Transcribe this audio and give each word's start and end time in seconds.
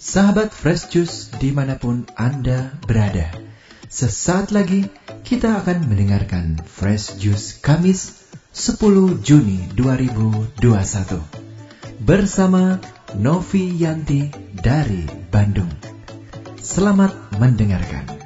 Sahabat 0.00 0.48
Fresh 0.48 0.88
Juice 0.88 1.28
di 1.36 1.52
mana 1.52 1.76
pun 1.76 2.08
Anda 2.16 2.72
berada. 2.88 3.36
Sesaat 3.84 4.48
lagi 4.48 4.88
kita 5.28 5.60
akan 5.60 5.92
mendengarkan 5.92 6.56
Fresh 6.56 7.20
Juice 7.20 7.60
Kamis 7.60 8.32
10 8.56 8.80
Juni 9.20 9.60
2021. 9.76 10.56
Bersama 12.00 12.80
Novi 13.12 13.76
Yanti 13.76 14.32
dari 14.56 15.04
Bandung. 15.28 15.68
Selamat 16.56 17.12
mendengarkan. 17.36 18.19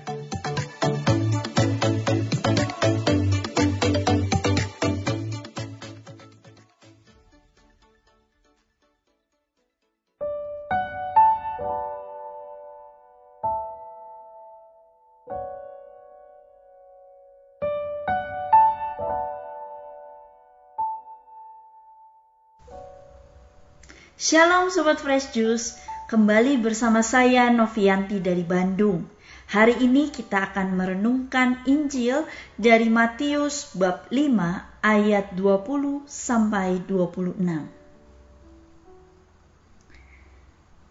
Shalom 24.34 24.66
Sobat 24.66 24.98
Fresh 24.98 25.30
Juice, 25.30 25.79
kembali 26.11 26.58
bersama 26.58 27.06
saya 27.06 27.54
Novianti 27.54 28.18
dari 28.18 28.42
Bandung. 28.42 29.06
Hari 29.46 29.79
ini 29.79 30.11
kita 30.11 30.50
akan 30.50 30.75
merenungkan 30.75 31.62
Injil 31.70 32.27
dari 32.58 32.91
Matius 32.91 33.70
bab 33.78 34.11
5 34.11 34.83
ayat 34.83 35.39
20 35.39 36.02
sampai 36.11 36.83
26. 36.83 37.39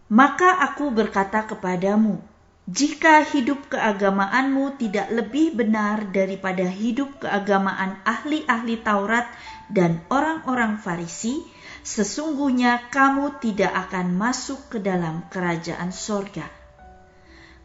Maka 0.08 0.64
aku 0.64 0.88
berkata 0.96 1.44
kepadamu, 1.44 2.23
jika 2.64 3.28
hidup 3.28 3.75
keagamaanmu 3.75 4.80
tidak 4.80 5.11
lebih 5.11 5.52
benar 5.52 6.16
daripada 6.16 6.64
hidup 6.64 7.19
keagamaan 7.19 8.00
ahli-ahli 8.08 8.80
Taurat 8.80 9.28
dan 9.67 10.00
orang-orang 10.08 10.80
Farisi, 10.80 11.44
sesungguhnya 11.84 12.88
kamu 12.88 13.44
tidak 13.44 13.67
akan 13.88 14.16
masuk 14.16 14.72
ke 14.72 14.78
dalam 14.80 15.28
kerajaan 15.28 15.91
sorga. 15.91 16.47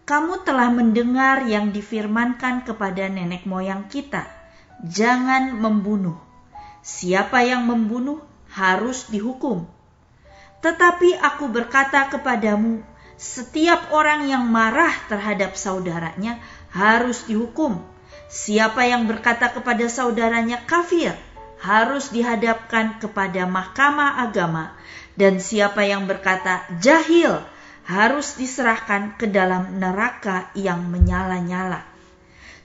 Kamu 0.03 0.43
telah 0.43 0.67
mendengar 0.75 1.47
yang 1.47 1.71
difirmankan 1.71 2.67
kepada 2.67 3.07
nenek 3.07 3.47
moyang 3.47 3.87
kita, 3.87 4.27
jangan 4.83 5.55
membunuh. 5.55 6.19
Siapa 6.83 7.47
yang 7.47 7.71
membunuh 7.71 8.19
harus 8.51 9.07
dihukum. 9.07 9.69
Tetapi 10.59 11.23
aku 11.23 11.47
berkata 11.47 12.11
kepadamu, 12.11 12.83
setiap 13.19 13.91
orang 13.91 14.31
yang 14.31 14.47
marah 14.47 14.95
terhadap 15.11 15.59
saudaranya 15.59 16.39
harus 16.71 17.27
dihukum. 17.27 17.83
Siapa 18.31 18.87
yang 18.87 19.11
berkata 19.11 19.51
kepada 19.51 19.91
saudaranya 19.91 20.63
kafir, 20.63 21.19
harus 21.59 22.15
dihadapkan 22.15 23.03
kepada 23.03 23.43
mahkamah 23.51 24.23
agama 24.23 24.79
dan 25.19 25.43
siapa 25.43 25.83
yang 25.83 26.07
berkata 26.07 26.63
jahil 26.79 27.43
harus 27.83 28.39
diserahkan 28.39 29.19
ke 29.19 29.27
dalam 29.27 29.83
neraka 29.83 30.55
yang 30.55 30.87
menyala-nyala. 30.87 31.83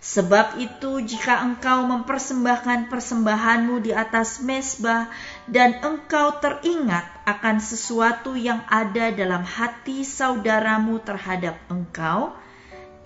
Sebab 0.03 0.59
itu 0.59 0.99
jika 0.99 1.41
engkau 1.41 1.87
mempersembahkan 1.87 2.91
persembahanmu 2.91 3.87
di 3.87 3.95
atas 3.95 4.43
mesbah 4.43 5.07
dan 5.47 5.79
engkau 5.79 6.43
teringat 6.43 7.07
akan 7.23 7.63
sesuatu 7.63 8.35
yang 8.35 8.67
ada 8.67 9.11
dalam 9.15 9.47
hati 9.47 10.03
saudaramu 10.03 10.99
terhadap 10.99 11.55
engkau, 11.71 12.35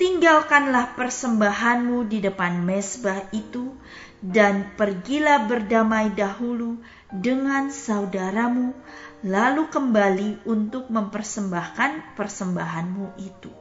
tinggalkanlah 0.01 0.97
persembahanmu 0.97 2.09
di 2.09 2.22
depan 2.22 2.61
mesbah 2.66 3.29
itu 3.29 3.73
dan 4.22 4.73
pergilah 4.73 5.45
berdamai 5.45 6.09
dahulu 6.13 6.81
dengan 7.13 7.69
saudaramu, 7.69 8.73
lalu 9.22 9.69
kembali 9.69 10.49
untuk 10.49 10.89
mempersembahkan 10.89 12.17
persembahanmu 12.17 13.22
itu. 13.22 13.53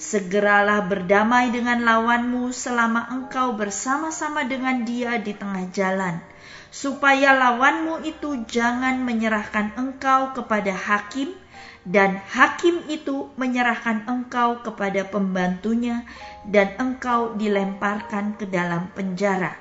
Segeralah 0.00 0.88
berdamai 0.88 1.52
dengan 1.52 1.84
lawanmu 1.84 2.50
selama 2.56 3.12
engkau 3.12 3.52
bersama-sama 3.52 4.48
dengan 4.48 4.82
dia 4.82 5.20
di 5.20 5.36
tengah 5.36 5.68
jalan, 5.70 6.18
supaya 6.70 7.34
lawanmu 7.34 8.06
itu 8.06 8.46
jangan 8.46 9.02
menyerahkan 9.02 9.74
engkau 9.74 10.30
kepada 10.34 10.70
hakim, 10.70 11.34
dan 11.82 12.22
hakim 12.30 12.86
itu 12.86 13.30
menyerahkan 13.34 14.06
engkau 14.06 14.62
kepada 14.62 15.02
pembantunya, 15.06 16.06
dan 16.46 16.74
engkau 16.78 17.34
dilemparkan 17.34 18.38
ke 18.38 18.46
dalam 18.46 18.90
penjara. 18.94 19.58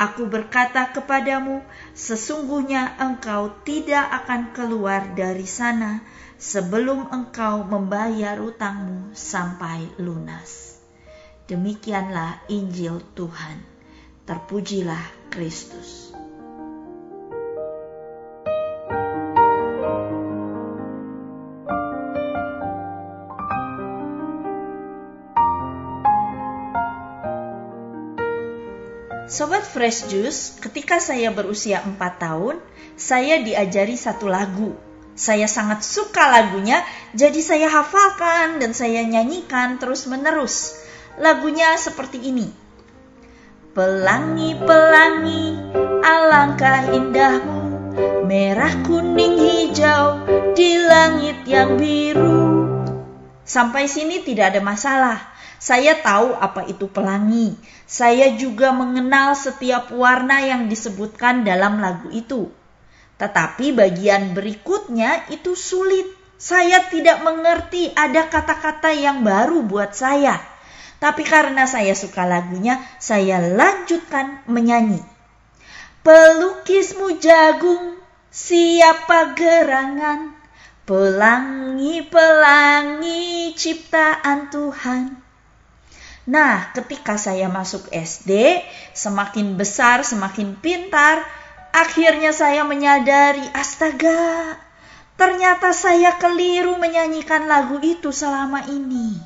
Aku 0.00 0.24
berkata 0.32 0.88
kepadamu, 0.96 1.60
sesungguhnya 1.92 2.96
engkau 2.96 3.52
tidak 3.68 4.08
akan 4.24 4.56
keluar 4.56 5.12
dari 5.12 5.44
sana 5.44 6.00
sebelum 6.40 7.12
engkau 7.12 7.68
membayar 7.68 8.40
utangmu 8.40 9.12
sampai 9.12 9.92
lunas. 10.00 10.80
Demikianlah 11.44 12.48
Injil 12.48 13.04
Tuhan. 13.12 13.60
Terpujilah 14.24 15.28
Kristus. 15.28 16.09
Fresh 29.80 30.12
Juice, 30.12 30.60
ketika 30.60 31.00
saya 31.00 31.32
berusia 31.32 31.80
4 31.80 31.96
tahun, 32.20 32.60
saya 33.00 33.40
diajari 33.40 33.96
satu 33.96 34.28
lagu. 34.28 34.76
Saya 35.16 35.48
sangat 35.48 35.80
suka 35.80 36.28
lagunya, 36.28 36.84
jadi 37.16 37.40
saya 37.40 37.72
hafalkan 37.72 38.60
dan 38.60 38.76
saya 38.76 39.00
nyanyikan 39.08 39.80
terus-menerus. 39.80 40.76
Lagunya 41.16 41.80
seperti 41.80 42.28
ini. 42.28 42.52
Pelangi-pelangi, 43.72 45.72
alangkah 46.04 46.92
indahmu, 46.92 47.64
merah 48.28 48.84
kuning 48.84 49.40
hijau 49.40 50.28
di 50.52 50.76
langit 50.76 51.40
yang 51.48 51.80
biru. 51.80 52.68
Sampai 53.48 53.88
sini 53.88 54.20
tidak 54.28 54.52
ada 54.52 54.60
masalah. 54.60 55.29
Saya 55.60 56.00
tahu 56.00 56.32
apa 56.40 56.64
itu 56.72 56.88
pelangi. 56.88 57.52
Saya 57.84 58.32
juga 58.32 58.72
mengenal 58.72 59.36
setiap 59.36 59.92
warna 59.92 60.40
yang 60.40 60.72
disebutkan 60.72 61.44
dalam 61.44 61.84
lagu 61.84 62.08
itu. 62.08 62.48
Tetapi 63.20 63.76
bagian 63.76 64.32
berikutnya 64.32 65.28
itu 65.28 65.52
sulit. 65.52 66.08
Saya 66.40 66.88
tidak 66.88 67.20
mengerti 67.20 67.92
ada 67.92 68.32
kata-kata 68.32 68.96
yang 68.96 69.20
baru 69.20 69.60
buat 69.60 69.92
saya. 69.92 70.40
Tapi 70.96 71.28
karena 71.28 71.68
saya 71.68 71.92
suka 71.92 72.24
lagunya, 72.24 72.80
saya 72.96 73.44
lanjutkan 73.44 74.40
menyanyi. 74.48 75.04
Pelukismu 76.00 77.20
jagung, 77.20 78.00
siapa 78.32 79.36
gerangan? 79.36 80.32
Pelangi-pelangi 80.88 83.52
ciptaan 83.52 84.48
Tuhan. 84.48 85.28
Nah, 86.30 86.70
ketika 86.70 87.18
saya 87.18 87.50
masuk 87.50 87.90
SD, 87.90 88.62
semakin 88.94 89.58
besar, 89.58 90.06
semakin 90.06 90.54
pintar, 90.62 91.26
akhirnya 91.74 92.30
saya 92.30 92.62
menyadari, 92.62 93.42
astaga, 93.50 94.54
ternyata 95.18 95.74
saya 95.74 96.14
keliru 96.22 96.78
menyanyikan 96.78 97.50
lagu 97.50 97.82
itu 97.82 98.14
selama 98.14 98.62
ini. 98.70 99.18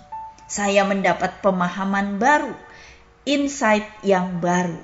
Saya 0.48 0.88
mendapat 0.88 1.44
pemahaman 1.44 2.16
baru, 2.16 2.56
insight 3.28 3.84
yang 4.00 4.40
baru. 4.40 4.80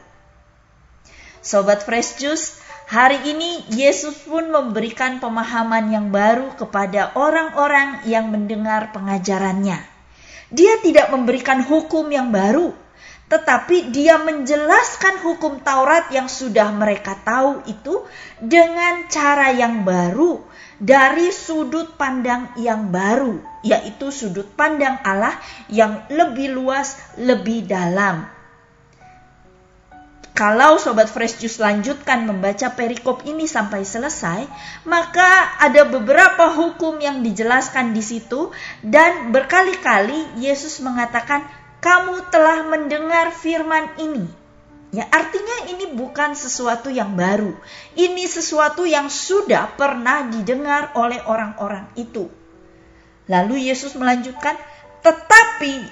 Sobat 1.41 1.89
Fresh 1.89 2.21
Juice, 2.21 2.61
hari 2.85 3.17
ini 3.33 3.65
Yesus 3.73 4.29
pun 4.29 4.53
memberikan 4.53 5.25
pemahaman 5.25 5.89
yang 5.89 6.13
baru 6.13 6.53
kepada 6.53 7.17
orang-orang 7.17 8.05
yang 8.05 8.29
mendengar 8.29 8.93
pengajarannya. 8.93 10.00
Dia 10.51 10.83
tidak 10.83 11.15
memberikan 11.15 11.63
hukum 11.63 12.11
yang 12.11 12.35
baru, 12.35 12.75
tetapi 13.31 13.95
dia 13.95 14.19
menjelaskan 14.19 15.23
hukum 15.23 15.63
Taurat 15.63 16.11
yang 16.11 16.27
sudah 16.27 16.75
mereka 16.75 17.15
tahu 17.23 17.63
itu 17.71 18.03
dengan 18.43 19.07
cara 19.07 19.55
yang 19.55 19.87
baru 19.87 20.43
dari 20.81 21.31
sudut 21.31 21.95
pandang 21.95 22.51
yang 22.59 22.91
baru, 22.91 23.39
yaitu 23.63 24.11
sudut 24.11 24.49
pandang 24.59 24.99
Allah 25.07 25.39
yang 25.71 26.03
lebih 26.11 26.57
luas, 26.57 26.99
lebih 27.21 27.69
dalam. 27.69 28.40
Kalau 30.41 30.81
Sobat 30.81 31.13
Fresh 31.13 31.37
Juice 31.37 31.61
lanjutkan 31.61 32.25
membaca 32.25 32.73
perikop 32.73 33.29
ini 33.29 33.45
sampai 33.45 33.85
selesai, 33.85 34.49
maka 34.89 35.61
ada 35.61 35.85
beberapa 35.85 36.57
hukum 36.57 36.97
yang 36.97 37.21
dijelaskan 37.21 37.93
di 37.93 38.01
situ 38.01 38.49
dan 38.81 39.37
berkali-kali 39.37 40.41
Yesus 40.41 40.81
mengatakan, 40.81 41.45
"Kamu 41.85 42.33
telah 42.33 42.65
mendengar 42.73 43.37
firman 43.37 43.93
ini." 44.01 44.25
Ya, 44.97 45.05
artinya 45.13 45.77
ini 45.77 45.93
bukan 45.93 46.33
sesuatu 46.33 46.89
yang 46.89 47.21
baru. 47.21 47.53
Ini 47.93 48.25
sesuatu 48.25 48.89
yang 48.89 49.13
sudah 49.13 49.77
pernah 49.77 50.25
didengar 50.25 50.97
oleh 50.97 51.21
orang-orang 51.29 51.85
itu. 52.01 52.33
Lalu 53.29 53.69
Yesus 53.69 53.93
melanjutkan, 53.93 54.57
"Tetapi 55.05 55.85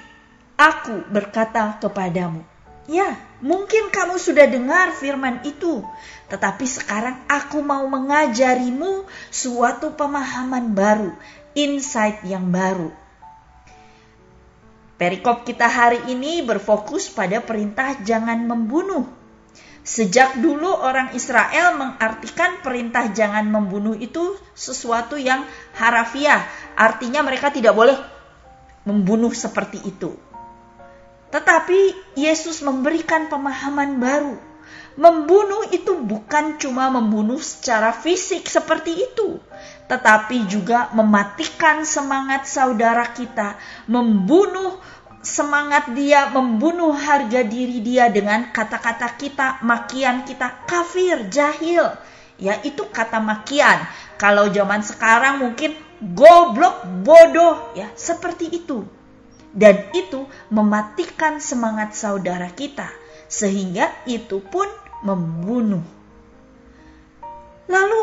aku 0.57 1.05
berkata 1.05 1.77
kepadamu, 1.77 2.41
ya, 2.89 3.13
mungkin 3.45 3.93
kamu 3.93 4.17
sudah 4.17 4.49
dengar 4.49 4.97
firman 4.97 5.45
itu, 5.45 5.85
tetapi 6.25 6.65
sekarang 6.65 7.21
aku 7.29 7.61
mau 7.61 7.85
mengajarimu 7.85 9.05
suatu 9.29 9.93
pemahaman 9.93 10.73
baru, 10.73 11.13
insight 11.53 12.25
yang 12.25 12.49
baru." 12.49 12.89
Perikop 14.99 15.47
kita 15.47 15.69
hari 15.69 16.11
ini 16.11 16.43
berfokus 16.43 17.07
pada 17.07 17.39
perintah 17.39 17.95
jangan 18.03 18.43
membunuh. 18.43 19.07
Sejak 19.79 20.35
dulu 20.43 20.67
orang 20.75 21.15
Israel 21.15 21.79
mengartikan 21.79 22.59
perintah 22.59 23.07
jangan 23.07 23.47
membunuh 23.47 23.95
itu 23.95 24.35
sesuatu 24.51 25.15
yang 25.15 25.47
harafiah, 25.79 26.43
artinya 26.75 27.23
mereka 27.23 27.47
tidak 27.47 27.71
boleh 27.79 27.95
membunuh 28.83 29.31
seperti 29.31 29.79
itu. 29.87 30.19
Tetapi 31.29 32.13
Yesus 32.17 32.65
memberikan 32.65 33.29
pemahaman 33.29 34.01
baru. 34.01 34.35
Membunuh 34.99 35.69
itu 35.71 35.95
bukan 35.95 36.59
cuma 36.59 36.91
membunuh 36.91 37.39
secara 37.39 37.95
fisik 37.95 38.51
seperti 38.51 38.99
itu, 38.99 39.39
tetapi 39.87 40.43
juga 40.43 40.91
mematikan 40.91 41.87
semangat 41.87 42.43
saudara 42.51 43.07
kita, 43.15 43.55
membunuh 43.87 44.75
semangat 45.23 45.95
dia, 45.95 46.27
membunuh 46.31 46.91
harga 46.91 47.47
diri 47.47 47.79
dia 47.79 48.11
dengan 48.11 48.51
kata-kata 48.51 49.15
kita, 49.15 49.63
makian 49.63 50.27
kita, 50.27 50.67
kafir, 50.67 51.31
jahil. 51.31 51.95
Ya 52.39 52.59
itu 52.63 52.87
kata 52.87 53.19
makian. 53.23 53.83
Kalau 54.19 54.51
zaman 54.51 54.83
sekarang 54.83 55.43
mungkin 55.43 55.75
goblok, 55.99 56.87
bodoh, 57.03 57.71
ya 57.75 57.87
seperti 57.95 58.51
itu. 58.51 58.98
Dan 59.49 59.89
itu 59.97 60.29
mematikan 60.53 61.41
semangat 61.41 61.97
saudara 61.97 62.53
kita, 62.53 62.89
sehingga 63.25 63.89
itu 64.05 64.41
pun 64.45 64.69
membunuh. 65.01 65.81
Lalu 67.69 68.01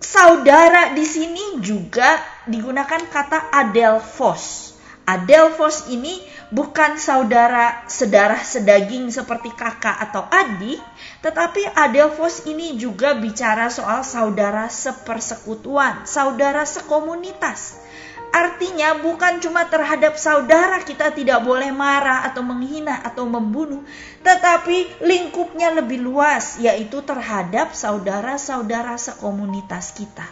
saudara 0.00 0.96
di 0.96 1.04
sini 1.04 1.60
juga 1.60 2.20
digunakan 2.48 3.00
kata 3.08 3.52
adelphos. 3.52 4.72
Adelphos 5.04 5.90
ini 5.90 6.22
bukan 6.54 6.94
saudara 6.94 7.82
sedarah 7.90 8.38
sedaging 8.40 9.10
seperti 9.10 9.50
kakak 9.52 9.96
atau 10.10 10.22
adik, 10.28 10.78
tetapi 11.20 11.66
adelphos 11.76 12.46
ini 12.46 12.78
juga 12.78 13.18
bicara 13.18 13.68
soal 13.68 14.06
saudara 14.06 14.70
sepersekutuan, 14.70 16.06
saudara 16.06 16.62
sekomunitas. 16.62 17.89
Artinya 18.30 18.94
bukan 19.02 19.42
cuma 19.42 19.66
terhadap 19.66 20.14
saudara 20.14 20.78
kita 20.86 21.10
tidak 21.10 21.42
boleh 21.42 21.74
marah 21.74 22.22
atau 22.30 22.46
menghina 22.46 23.02
atau 23.02 23.26
membunuh, 23.26 23.82
tetapi 24.22 25.02
lingkupnya 25.02 25.74
lebih 25.74 25.98
luas 25.98 26.54
yaitu 26.62 27.02
terhadap 27.02 27.74
saudara-saudara 27.74 28.94
sekomunitas 28.94 29.98
kita. 29.98 30.26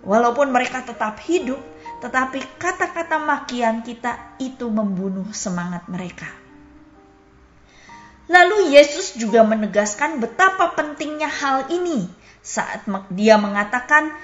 Walaupun 0.00 0.48
mereka 0.48 0.80
tetap 0.80 1.20
hidup, 1.20 1.60
tetapi 2.00 2.40
kata-kata 2.56 3.20
makian 3.20 3.84
kita 3.84 4.16
itu 4.40 4.72
membunuh 4.72 5.28
semangat 5.36 5.84
mereka. 5.92 6.40
Lalu 8.32 8.72
Yesus 8.72 9.20
juga 9.20 9.44
menegaskan 9.44 10.24
betapa 10.24 10.72
pentingnya 10.72 11.28
hal 11.28 11.68
ini 11.68 12.08
saat 12.40 12.88
dia 13.12 13.36
mengatakan 13.36 14.14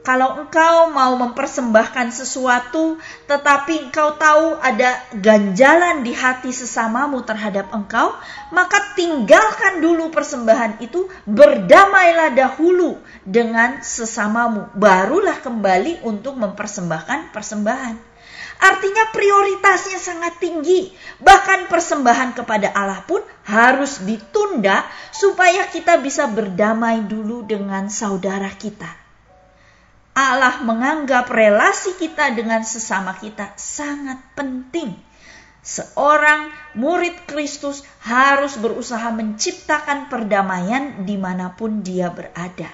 kalau 0.00 0.40
engkau 0.40 0.88
mau 0.88 1.12
mempersembahkan 1.12 2.08
sesuatu, 2.08 2.96
tetapi 3.28 3.92
engkau 3.92 4.16
tahu 4.16 4.56
ada 4.56 4.96
ganjalan 5.12 6.00
di 6.00 6.16
hati 6.16 6.56
sesamamu 6.56 7.20
terhadap 7.20 7.68
engkau, 7.76 8.16
maka 8.48 8.96
tinggalkan 8.96 9.84
dulu 9.84 10.08
persembahan 10.08 10.80
itu, 10.80 11.04
berdamailah 11.28 12.32
dahulu 12.32 12.96
dengan 13.28 13.84
sesamamu, 13.84 14.72
barulah 14.72 15.36
kembali 15.36 16.00
untuk 16.08 16.32
mempersembahkan 16.32 17.36
persembahan. 17.36 18.00
Artinya 18.60 19.08
prioritasnya 19.12 19.96
sangat 19.96 20.36
tinggi. 20.36 20.92
Bahkan 21.20 21.72
persembahan 21.72 22.36
kepada 22.36 22.72
Allah 22.72 23.00
pun 23.08 23.24
harus 23.48 24.04
ditunda 24.04 24.84
supaya 25.12 25.64
kita 25.68 25.96
bisa 26.00 26.28
berdamai 26.28 27.04
dulu 27.04 27.44
dengan 27.44 27.88
saudara 27.88 28.52
kita. 28.52 29.09
Allah 30.10 30.60
menganggap 30.66 31.30
relasi 31.30 31.94
kita 31.94 32.34
dengan 32.34 32.66
sesama 32.66 33.14
kita 33.16 33.54
sangat 33.54 34.18
penting. 34.34 34.92
Seorang 35.60 36.50
murid 36.74 37.28
Kristus 37.28 37.84
harus 38.00 38.56
berusaha 38.56 39.12
menciptakan 39.12 40.08
perdamaian 40.08 41.04
di 41.04 41.20
mana 41.20 41.52
pun 41.52 41.84
dia 41.84 42.08
berada. 42.10 42.72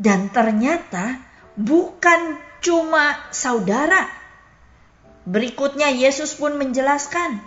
Dan 0.00 0.32
ternyata 0.32 1.20
bukan 1.58 2.40
cuma 2.64 3.18
saudara. 3.34 4.08
Berikutnya 5.28 5.92
Yesus 5.92 6.32
pun 6.32 6.56
menjelaskan, 6.56 7.42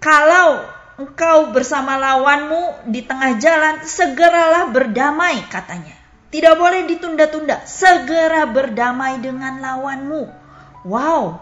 kalau 0.00 0.64
engkau 0.96 1.52
bersama 1.52 2.00
lawanmu 2.00 2.88
di 2.88 3.04
tengah 3.04 3.36
jalan, 3.36 3.84
segeralah 3.84 4.72
berdamai 4.72 5.44
katanya. 5.52 5.95
Tidak 6.36 6.52
boleh 6.52 6.84
ditunda-tunda. 6.84 7.64
Segera 7.64 8.44
berdamai 8.44 9.24
dengan 9.24 9.56
lawanmu. 9.56 10.28
Wow, 10.84 11.40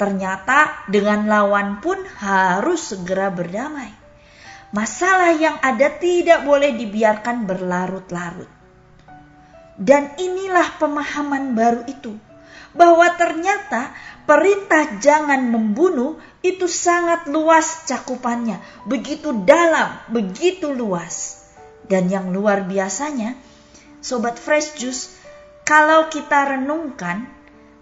ternyata 0.00 0.88
dengan 0.88 1.28
lawan 1.28 1.84
pun 1.84 2.00
harus 2.16 2.88
segera 2.88 3.28
berdamai. 3.28 3.92
Masalah 4.72 5.36
yang 5.36 5.60
ada 5.60 5.92
tidak 5.92 6.40
boleh 6.48 6.72
dibiarkan 6.80 7.44
berlarut-larut. 7.44 8.48
Dan 9.76 10.16
inilah 10.16 10.80
pemahaman 10.80 11.52
baru 11.52 11.84
itu. 11.84 12.16
Bahwa 12.72 13.12
ternyata 13.12 13.92
perintah 14.24 15.04
jangan 15.04 15.52
membunuh 15.52 16.16
itu 16.40 16.64
sangat 16.64 17.28
luas 17.28 17.84
cakupannya. 17.84 18.56
Begitu 18.88 19.36
dalam, 19.44 20.00
begitu 20.08 20.72
luas. 20.72 21.44
Dan 21.84 22.08
yang 22.08 22.32
luar 22.32 22.64
biasanya, 22.64 23.36
Sobat 23.98 24.38
Fresh 24.38 24.78
Juice, 24.78 25.18
kalau 25.66 26.06
kita 26.06 26.54
renungkan, 26.54 27.26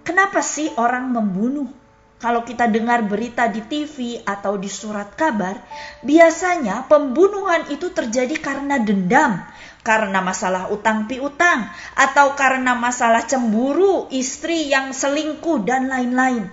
kenapa 0.01 0.41
sih 0.41 0.73
orang 0.81 1.13
membunuh? 1.13 1.69
Kalau 2.17 2.41
kita 2.41 2.65
dengar 2.73 3.05
berita 3.05 3.45
di 3.53 3.61
TV 3.61 4.25
atau 4.25 4.57
di 4.57 4.73
surat 4.73 5.13
kabar, 5.13 5.61
biasanya 6.01 6.89
pembunuhan 6.89 7.69
itu 7.69 7.93
terjadi 7.93 8.33
karena 8.41 8.81
dendam, 8.81 9.45
karena 9.85 10.25
masalah 10.25 10.73
utang 10.73 11.05
piutang, 11.05 11.69
atau 11.93 12.33
karena 12.33 12.73
masalah 12.73 13.21
cemburu, 13.29 14.09
istri 14.09 14.73
yang 14.73 14.97
selingkuh, 14.97 15.69
dan 15.69 15.93
lain-lain. 15.93 16.49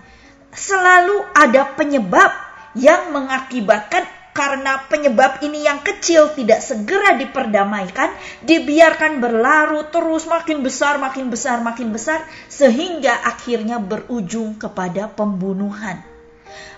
Selalu 0.51 1.23
ada 1.31 1.71
penyebab 1.79 2.35
yang 2.75 3.15
mengakibatkan 3.15 4.03
karena 4.33 4.81
penyebab 4.89 5.45
ini 5.45 5.61
yang 5.63 5.85
kecil 5.85 6.33
tidak 6.33 6.65
segera 6.65 7.15
diperdamaikan, 7.21 8.09
dibiarkan 8.41 9.21
berlarut 9.21 9.93
terus 9.93 10.25
makin 10.25 10.65
besar, 10.65 10.97
makin 10.97 11.29
besar, 11.29 11.61
makin 11.61 11.93
besar, 11.93 12.25
sehingga 12.49 13.13
akhirnya 13.23 13.77
berujung 13.77 14.57
kepada 14.57 15.05
pembunuhan. 15.13 16.01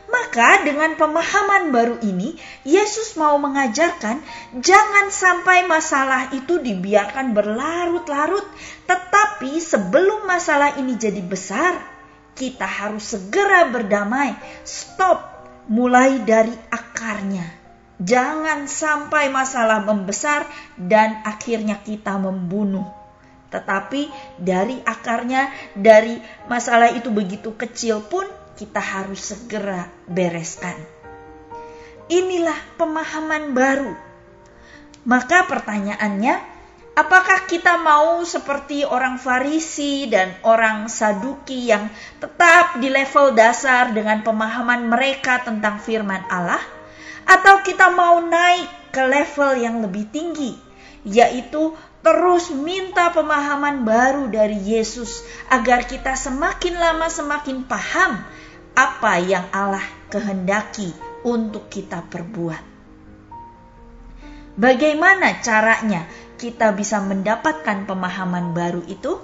Maka 0.06 0.62
dengan 0.62 0.94
pemahaman 0.94 1.74
baru 1.74 1.98
ini, 2.06 2.38
Yesus 2.62 3.18
mau 3.18 3.42
mengajarkan 3.42 4.22
jangan 4.62 5.10
sampai 5.10 5.66
masalah 5.66 6.30
itu 6.36 6.62
dibiarkan 6.62 7.34
berlarut-larut, 7.34 8.46
tetapi 8.86 9.58
sebelum 9.58 10.30
masalah 10.30 10.78
ini 10.78 10.94
jadi 10.94 11.24
besar, 11.26 11.82
kita 12.38 12.68
harus 12.68 13.18
segera 13.18 13.66
berdamai. 13.72 14.38
Stop 14.62 15.36
mulai 15.66 16.22
dari 16.22 16.54
akarnya. 17.06 17.46
Jangan 18.02 18.66
sampai 18.66 19.30
masalah 19.30 19.86
membesar 19.86 20.50
dan 20.74 21.22
akhirnya 21.22 21.78
kita 21.86 22.18
membunuh. 22.18 22.90
Tetapi 23.54 24.10
dari 24.42 24.82
akarnya, 24.82 25.54
dari 25.78 26.18
masalah 26.50 26.90
itu 26.98 27.14
begitu 27.14 27.54
kecil 27.54 28.02
pun 28.02 28.26
kita 28.58 28.82
harus 28.82 29.22
segera 29.22 29.86
bereskan. 30.10 30.76
Inilah 32.10 32.58
pemahaman 32.76 33.54
baru. 33.54 33.94
Maka 35.06 35.46
pertanyaannya, 35.46 36.36
apakah 36.98 37.46
kita 37.46 37.80
mau 37.80 38.26
seperti 38.26 38.82
orang 38.82 39.22
Farisi 39.22 40.10
dan 40.10 40.34
orang 40.42 40.90
Saduki 40.90 41.70
yang 41.70 41.88
tetap 42.18 42.82
di 42.82 42.90
level 42.90 43.38
dasar 43.38 43.94
dengan 43.94 44.26
pemahaman 44.26 44.90
mereka 44.90 45.46
tentang 45.46 45.80
firman 45.80 46.26
Allah? 46.28 46.75
Atau 47.26 47.66
kita 47.66 47.90
mau 47.94 48.22
naik 48.22 48.94
ke 48.94 49.02
level 49.02 49.52
yang 49.60 49.82
lebih 49.82 50.08
tinggi, 50.14 50.56
yaitu 51.04 51.74
terus 52.06 52.54
minta 52.54 53.10
pemahaman 53.10 53.82
baru 53.82 54.30
dari 54.30 54.62
Yesus 54.62 55.26
agar 55.50 55.90
kita 55.90 56.14
semakin 56.14 56.78
lama 56.78 57.10
semakin 57.10 57.66
paham 57.66 58.22
apa 58.78 59.14
yang 59.26 59.50
Allah 59.50 59.84
kehendaki 60.14 60.94
untuk 61.26 61.66
kita 61.68 62.06
perbuat. 62.06 62.62
Bagaimana 64.56 65.42
caranya 65.44 66.08
kita 66.40 66.72
bisa 66.72 67.04
mendapatkan 67.04 67.84
pemahaman 67.90 68.56
baru 68.56 68.86
itu? 68.88 69.20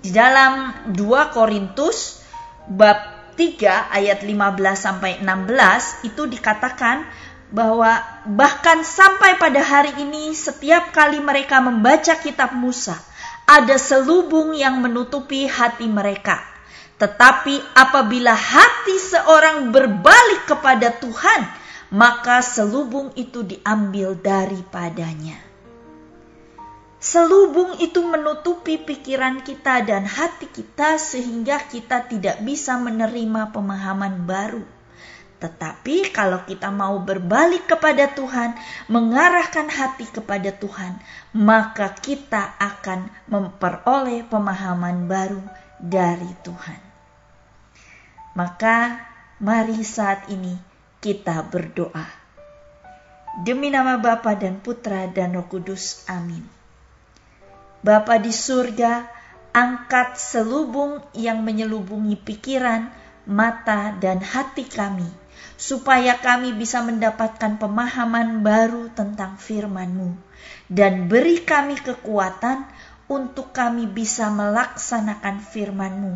Di 0.00 0.14
dalam 0.14 0.72
2 0.94 1.34
Korintus 1.34 2.22
bab 2.70 3.15
3 3.36 3.92
ayat 3.92 4.24
15 4.24 4.32
sampai 4.74 5.20
16 5.20 6.08
itu 6.08 6.26
dikatakan 6.26 7.04
bahwa 7.52 8.02
bahkan 8.26 8.82
sampai 8.82 9.38
pada 9.38 9.62
hari 9.62 9.94
ini 10.02 10.34
setiap 10.34 10.90
kali 10.90 11.22
mereka 11.22 11.62
membaca 11.62 12.18
kitab 12.18 12.56
Musa 12.58 12.98
ada 13.46 13.78
selubung 13.78 14.58
yang 14.58 14.82
menutupi 14.82 15.46
hati 15.46 15.86
mereka. 15.86 16.42
Tetapi 16.98 17.62
apabila 17.78 18.34
hati 18.34 18.98
seorang 18.98 19.70
berbalik 19.70 20.50
kepada 20.50 20.90
Tuhan, 20.98 21.40
maka 21.94 22.42
selubung 22.42 23.14
itu 23.14 23.46
diambil 23.46 24.18
daripadanya. 24.18 25.45
Selubung 27.06 27.78
itu 27.78 28.02
menutupi 28.02 28.82
pikiran 28.82 29.46
kita 29.46 29.86
dan 29.86 30.02
hati 30.10 30.50
kita 30.50 30.98
sehingga 30.98 31.62
kita 31.70 32.10
tidak 32.10 32.42
bisa 32.42 32.74
menerima 32.82 33.54
pemahaman 33.54 34.26
baru 34.26 34.66
tetapi 35.36 36.16
kalau 36.16 36.48
kita 36.48 36.72
mau 36.72 36.96
berbalik 37.04 37.68
kepada 37.68 38.08
Tuhan, 38.08 38.56
mengarahkan 38.88 39.68
hati 39.68 40.08
kepada 40.08 40.48
Tuhan, 40.48 40.96
maka 41.36 41.92
kita 41.92 42.56
akan 42.56 43.12
memperoleh 43.28 44.24
pemahaman 44.24 45.04
baru 45.04 45.44
dari 45.76 46.32
Tuhan. 46.40 46.80
Maka 48.32 48.96
mari 49.36 49.76
saat 49.84 50.32
ini 50.32 50.56
kita 51.04 51.44
berdoa. 51.44 52.08
Demi 53.44 53.68
nama 53.68 54.00
Bapa 54.00 54.32
dan 54.32 54.64
Putra 54.64 55.04
dan 55.12 55.36
Roh 55.36 55.44
Kudus. 55.44 56.08
Amin. 56.08 56.55
Bapa 57.86 58.18
di 58.18 58.34
surga, 58.34 59.06
angkat 59.54 60.18
selubung 60.18 60.98
yang 61.14 61.46
menyelubungi 61.46 62.18
pikiran, 62.18 62.90
mata, 63.30 63.94
dan 64.02 64.18
hati 64.18 64.66
kami 64.66 65.06
supaya 65.54 66.18
kami 66.18 66.50
bisa 66.50 66.82
mendapatkan 66.82 67.62
pemahaman 67.62 68.42
baru 68.42 68.90
tentang 68.90 69.38
firman-Mu 69.38 70.18
dan 70.66 71.06
beri 71.06 71.46
kami 71.46 71.78
kekuatan 71.78 72.66
untuk 73.06 73.54
kami 73.54 73.86
bisa 73.86 74.34
melaksanakan 74.34 75.38
firman-Mu. 75.38 76.14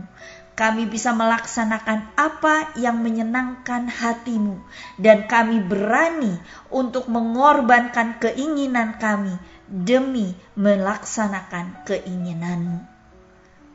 Kami 0.58 0.84
bisa 0.90 1.16
melaksanakan 1.16 2.18
apa 2.20 2.76
yang 2.76 3.00
menyenangkan 3.00 3.88
hatimu 3.88 4.60
dan 5.00 5.24
kami 5.24 5.64
berani 5.64 6.36
untuk 6.68 7.08
mengorbankan 7.08 8.20
keinginan 8.20 9.00
kami 9.00 9.32
demi 9.70 10.34
melaksanakan 10.58 11.86
keinginanmu. 11.86 12.82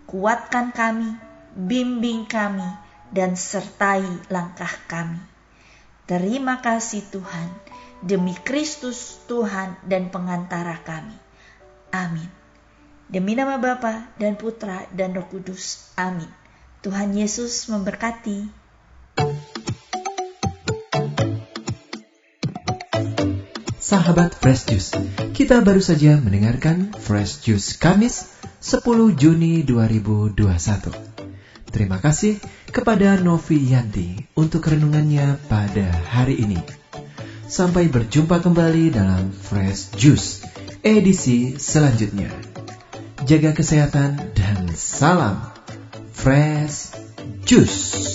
Kuatkan 0.06 0.76
kami, 0.76 1.16
bimbing 1.56 2.28
kami, 2.28 2.68
dan 3.16 3.40
sertai 3.40 4.04
langkah 4.28 4.76
kami 4.92 5.36
Terima 6.06 6.62
kasih 6.62 7.02
Tuhan, 7.10 7.50
demi 8.06 8.38
Kristus 8.38 9.18
Tuhan 9.26 9.74
dan 9.90 10.14
pengantara 10.14 10.78
kami. 10.86 11.18
Amin. 11.90 12.30
Demi 13.10 13.34
nama 13.34 13.58
Bapa 13.58 14.14
dan 14.22 14.38
Putra 14.38 14.86
dan 14.94 15.18
Roh 15.18 15.26
Kudus. 15.26 15.90
Amin. 15.98 16.30
Tuhan 16.86 17.18
Yesus 17.18 17.66
memberkati. 17.74 18.46
Sahabat 23.86 24.34
Fresh 24.34 24.66
Juice, 24.66 24.98
kita 25.38 25.62
baru 25.62 25.78
saja 25.78 26.18
mendengarkan 26.18 26.90
Fresh 26.98 27.46
Juice 27.46 27.78
Kamis 27.78 28.34
10 28.58 28.82
Juni 29.14 29.62
2021. 29.62 30.90
Terima 31.70 32.02
kasih 32.02 32.42
kepada 32.74 33.14
Novi 33.22 33.62
Yanti 33.62 34.26
untuk 34.34 34.66
renungannya 34.66 35.38
pada 35.46 35.86
hari 36.10 36.42
ini. 36.42 36.58
Sampai 37.46 37.86
berjumpa 37.86 38.42
kembali 38.42 38.90
dalam 38.90 39.30
Fresh 39.30 39.94
Juice 39.94 40.42
edisi 40.82 41.54
selanjutnya. 41.62 42.34
Jaga 43.22 43.54
kesehatan 43.54 44.34
dan 44.34 44.66
salam 44.74 45.54
Fresh 46.10 46.90
Juice. 47.46 48.15